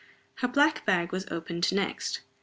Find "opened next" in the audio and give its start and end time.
1.29-2.21